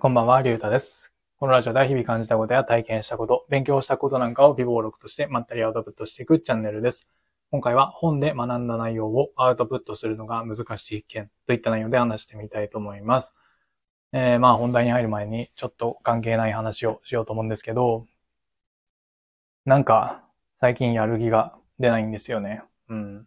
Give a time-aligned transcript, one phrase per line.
[0.00, 1.14] こんばんは、りゅうたです。
[1.38, 7.06] このラジオでは日々感じたことや体験したこと、勉強したことなんかを微暴録としてまったりアウトプットしていくチャンネルです。
[7.52, 13.34] 今回は本で学んだ内容をアウトプットするのが難しい件といった内容で話してみたいと思います。
[14.12, 18.06] えー、まあ本題に入る前にちょっと関係ない話をしようと思うんですけど、
[19.64, 20.24] なんか
[20.56, 22.62] 最近やる気が出ないんですよね。
[22.88, 23.26] うん。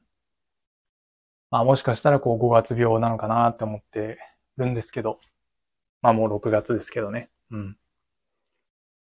[1.49, 4.19] まあもしかしたらこう5月病なのかなって思って
[4.57, 5.19] るんですけど、
[6.01, 7.29] まあもう6月ですけどね。
[7.51, 7.77] うん。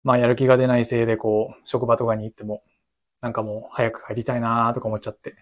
[0.05, 2.63] まあやる気が出ないせいでこう、職場とかに行っても、
[3.21, 5.37] なんかもう早く帰りたいなーとか思っちゃって。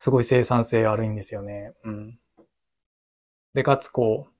[0.00, 1.74] すごい生産性悪いんですよね。
[1.84, 2.18] うん。
[3.54, 4.32] で、かつこう、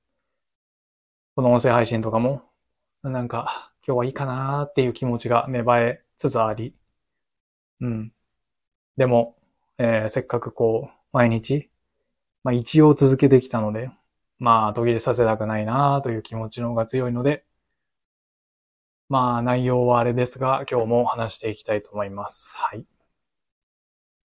[1.35, 2.43] この音声配信とかも、
[3.03, 6.75] なんか今日はいいかなーっていう気持ちが芽生えつつあり。
[7.81, 8.13] うん。
[8.97, 9.37] でも、
[9.79, 11.71] えーせっかくこう、毎日、
[12.45, 13.91] まあ一応続けてきたので、
[14.41, 17.45] まあ途切れさせたくないなーという気持ちの方が強いので、
[19.09, 22.53] まあ内容はあれですが、今日も話していきたいと思います。
[22.57, 22.85] はい。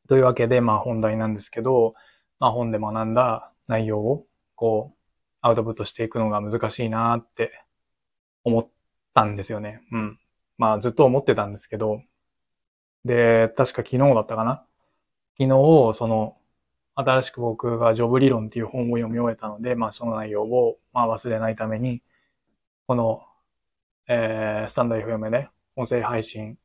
[0.08, 1.96] というわけで、まあ本題なんですけど、
[2.40, 4.98] まあ本で学んだ内容を、こう、
[5.42, 7.52] アウトプットしていくのが難しいなって
[8.44, 8.70] 思っ
[9.14, 9.82] たんですよね。
[9.92, 10.20] うん。
[10.58, 12.02] まあずっと思ってたんですけど、
[13.04, 14.66] で、確か昨日だったかな？
[15.38, 16.38] 昨日、その、
[16.96, 22.02] 新しく僕がジョブ理論っていう本を読み終えたので、まあその内容を、まあ、忘れないために、
[22.88, 23.22] この、
[24.08, 26.58] えー、スタンド FM で音声配信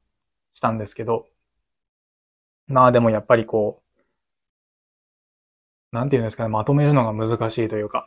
[0.54, 1.26] したんですけど、
[2.68, 3.82] まあでもやっぱりこ
[5.92, 8.06] う、なんていうんですかね、まとめるのが難しいというか、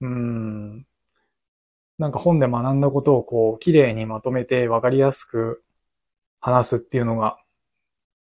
[0.00, 0.86] うん、
[1.98, 5.62] なんか本で学んだことをこう、綺麗にまとめて分かりやすく
[6.40, 7.38] 話すっていうのが、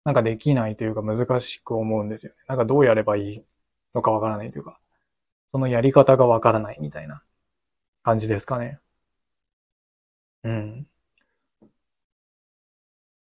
[0.09, 2.39] なんかできないというか難しく思うんですよね。
[2.49, 3.45] なんかどうやればいい
[3.95, 4.81] のかわからないというか、
[5.53, 7.23] そのやり方がわからないみたいな
[8.05, 8.81] 感じですかね。
[10.43, 10.87] うん。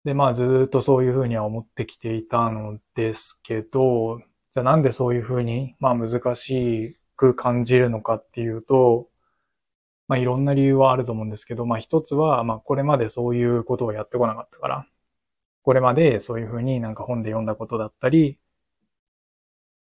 [0.04, 9.08] で、まあずっとそういうふうには思ってきていたのですけど、じゃあなんでそういうふうに、まあ難しく感じるのかっていうと、
[10.08, 14.88] まあいろんな理由はあると思うんですけど、まあ一つは、まあこれまでそういうことをやってこなかったから、
[15.64, 18.40] これまでそういうふうになんか本で読んだことだったり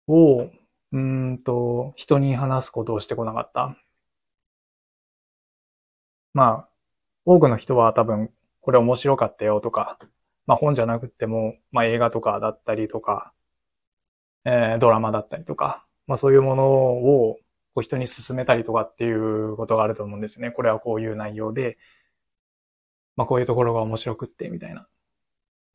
[0.08, 0.50] を、
[0.92, 3.78] うんと、人に話すことをしてこなかった。
[6.34, 6.70] まあ、
[7.26, 10.00] 多くの人は多分、これ面白かったよとか、
[10.46, 13.34] まあ本じゃなくても、まあ映画とかだったりとか、
[14.46, 17.36] えードラマだったりとか、まあそういうものを
[17.76, 20.52] こう人に勧めたりとかっていうことがあると思うんですね。
[20.52, 21.78] これはこういう内容で、
[23.18, 24.88] まあこういうところが面白くって、みたいな。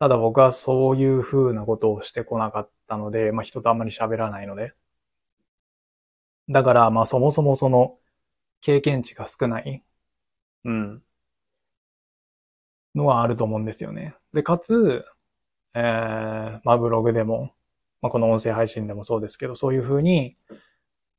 [0.03, 4.75] ただ僕はそういう風なことをしてこなかったので、まあ人とあんまり喋らないので。
[6.49, 7.97] だから、まあそもそもその
[8.63, 9.81] 経験値が少ない、
[10.65, 11.03] うん、
[12.97, 14.17] のはあると思うんですよね。
[14.35, 15.05] で、かつ、
[15.75, 17.55] えー、まあブログでも、
[18.01, 20.37] まあこの音声配信でもそうですけど、そういう風に、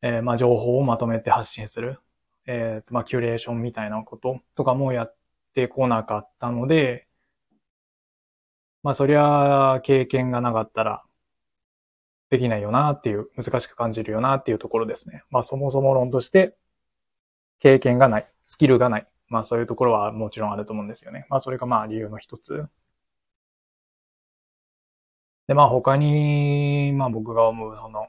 [0.02, 2.02] えー、まあ情報をまとめて発信する、
[2.48, 5.16] えー、まあキュレーションみたいなこととかもやっ
[5.54, 7.08] てこなかったので、
[8.84, 11.04] まあそりゃ経験がなかったら
[12.30, 15.24] できないよなっていう、難しく感じるよなっていうところですね。
[15.30, 16.58] まあそもそも論として
[17.60, 19.08] 経験がない、スキルがない。
[19.28, 21.26] まあそういうところはもちろんあると思うんですよね。
[21.30, 22.68] まあそれがまあ理由の一つ。
[25.48, 28.08] でまあ他に、まあ僕が思うその、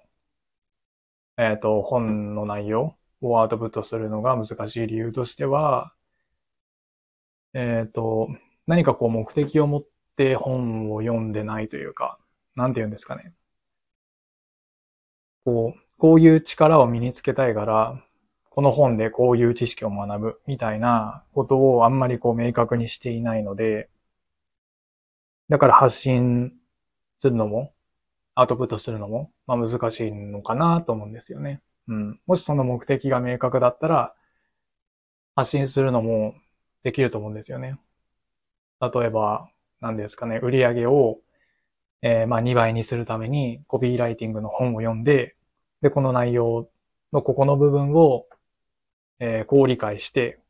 [1.37, 5.95] えっと、本の内容をアウトプットするのが難しい理由としては、
[7.55, 8.29] えっと、
[8.67, 12.19] 何かこう目的を持ってて本を読んでないというか、
[12.57, 13.33] なんて言うんですかね。
[15.45, 18.03] こう、こういう力を身につけたいから、
[18.51, 23.89] この本でこういう知識を学ぶみたいなことをあんまりこう明確にしていないので、
[25.49, 26.53] だから発信
[27.19, 27.73] するのも、
[28.35, 31.61] アウトプットするのも、まあ難しいのかなと思うんですよね。
[31.89, 32.21] うん。
[32.27, 34.15] もしその目的が明確だったら、
[35.37, 36.35] 発信するのも
[36.83, 37.79] できると思うんですよね。
[38.81, 39.49] 例えば、
[39.85, 41.19] 何ですかね、売り上げを、
[42.01, 45.37] えーまあ2倍にするためにコピーライティングの本を読んで、
[45.83, 46.71] で、この内容
[47.13, 48.25] のここの部分を、
[49.21, 50.41] えーこう理解して、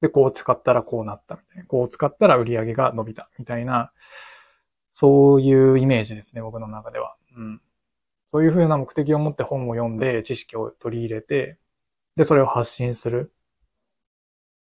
[0.00, 1.64] で、こう使ったらこうなったみたいな。
[1.66, 3.92] こう使ったら売り上げが伸びたみたいな、
[4.94, 7.14] そういうイメージですね、僕の中では。
[7.36, 7.60] うん。
[8.32, 11.58] そういうふうな目的を持って本を読んで知識を取り入れて、
[12.16, 13.32] で、それを発信する。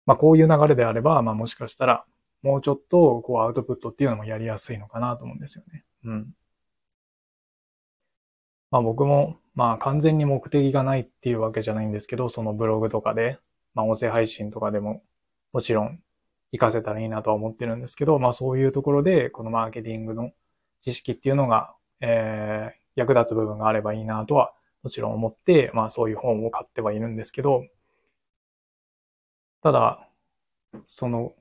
[0.06, 2.04] まあ、こういう流れであれば、まあ、もしかしたら、
[2.42, 5.84] もうちょっと、こう、アウトプットっていうのもやりやすいのかなと思うんですよね。
[6.04, 6.34] うん。
[8.70, 13.38] まあ、僕も、まあ、完全に目的がないっていうわけじゃないんですけど、そのブログとかで、
[13.78, 15.02] まあ音声配信とかでも
[15.52, 16.02] もちろん
[16.50, 20.32] 活かせたらいいなとは思ってるんですけど、まあそういうところでこのマーケティングの
[20.82, 24.52] 知識っていうのが、えー、役立つ部分があればいいなとは
[24.82, 27.64] もちろん思って、まあそういう本を買ってはいるんですけど、
[29.62, 30.08] ただ、
[30.86, 31.32] その、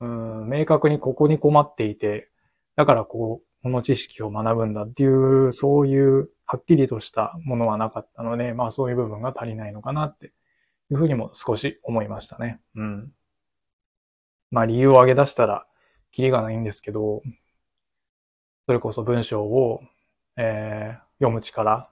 [0.00, 2.30] うん、明確にここに困っていて、
[2.76, 10.26] だからこう、この知識を学ぶんだっていう、そういうはっきりとしたものはなかったので、まあそういう部分が足りないのかなって
[10.90, 12.60] いうふうにも少し思いましたね。
[12.74, 13.12] うん。
[14.50, 15.66] まあ理由を挙げ出したら、
[16.12, 17.22] キリがないんですけど、
[18.66, 19.82] それこそ文章を、
[20.36, 21.90] えー、読む力、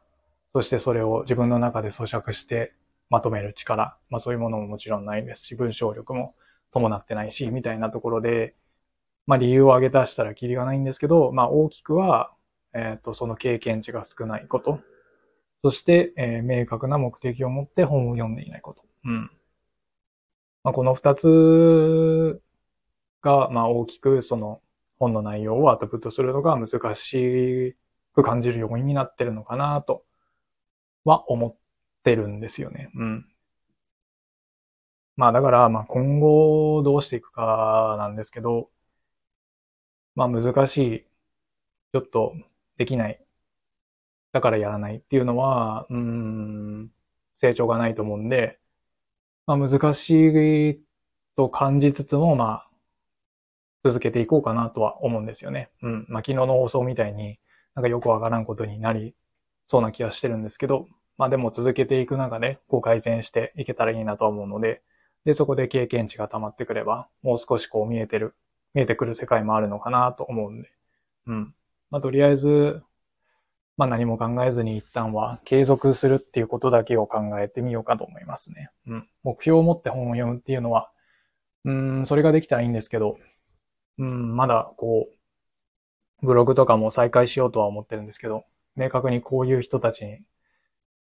[0.55, 2.73] そしてそれを自分の中で咀嚼して
[3.11, 6.35] まとめる力、まあそういうものももちろんないですし、文章力も
[6.73, 8.55] 伴ってないし、みたいなところで、
[9.27, 12.33] まあ理由を挙げ出したらキリがないんですけど、まあ大きくは、
[12.75, 14.81] えっ、ー、と、その経験値が少ないこと、
[15.63, 18.83] そして、えー、明確な目的を持って本を読んでいないこと。
[19.05, 19.31] うん。
[20.65, 22.41] まあこの二つ
[23.23, 24.61] が、まあ大きくその
[24.99, 27.77] 本の内容をアウトプットするのが難し
[28.15, 30.05] く感じる要因になってるのかなと
[31.05, 31.57] は思っ
[32.03, 32.91] てるんですよね。
[32.95, 33.27] うん。
[35.19, 38.71] まあだから、まあ今後どうしていくかなんですけど、
[40.15, 41.05] まあ難しい、
[41.93, 42.35] ちょっと
[42.77, 43.21] できない、
[44.33, 46.93] だからやらないっていうのは、うん、
[47.37, 48.61] 成長がないと思うんで、
[49.47, 50.11] まあ難し
[50.71, 50.81] い
[51.37, 52.71] と感じつつも、まあ
[53.83, 55.71] 続けていこうかなとは思うんですよね。
[55.83, 56.07] うん。
[56.09, 57.41] まあ昨日の放送みたいに
[57.75, 59.17] なんかよくわからんことになり
[59.67, 60.87] そうな気はしてるんですけど、
[61.17, 64.81] まあでも続けていく中で、こう改善していけたらいいなと思うので、
[65.29, 68.35] で、そこで経験値が溜まってくれば、もう少しこう見えてる、
[68.73, 70.71] 見えてくる世界もあるのかなと思うんで、
[71.27, 71.55] うん。
[71.91, 72.83] まあとりあえず、
[73.77, 78.71] まあ何も考えずに一旦は継続するっていうことだけを考えてみようかと思いますね。
[78.87, 79.09] うん。
[79.23, 80.91] 目標を持って本を読むっていうのは、
[81.67, 83.19] うん、それができたらいいんですけど、
[83.99, 85.09] うん、まだこ
[86.23, 88.47] う、ブログとかも再開しようとは思ってるんですけど、
[88.77, 90.21] 明確にこういう人たちに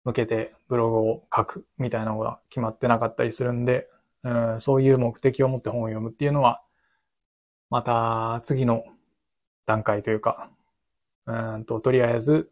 [0.03, 3.87] 向けてブログを書くみたいなのが決まってなかったりするんで、
[4.25, 6.63] うん、そういう目的を持って本を読むっていうのは、
[7.71, 8.85] また次の
[9.67, 10.51] 段階というか、
[11.27, 12.51] うんと、とりあえず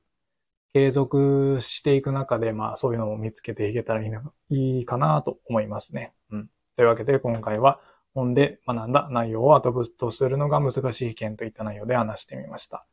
[0.75, 4.11] 継続していく中で、まあそういうのを見つけていけたらい
[4.51, 6.13] いいいかなと思いますね。
[6.31, 6.51] うん。
[6.77, 7.81] というわけで今回は
[8.15, 12.87] 本で学んだ内容をアウトプットするのが難しい件といった内容で話してみました。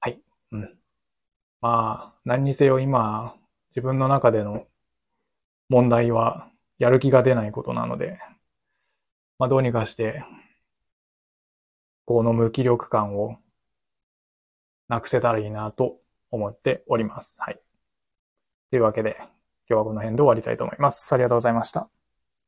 [0.00, 0.20] はい。
[0.52, 0.78] うん。
[1.62, 3.34] まあ、何にせよ今、
[3.70, 4.66] 自分の中での
[5.68, 8.18] 問題はやる気が出ないことなので、
[9.38, 10.24] まあどうにかして、
[12.04, 13.36] この無気力感を
[14.88, 15.98] なくせたらいいなと
[16.30, 17.36] 思っております。
[17.40, 17.60] はい。
[18.70, 19.28] というわけで、今
[19.68, 21.12] 日はこの辺で終わりたいと思います。
[21.12, 21.95] ありがとうございました。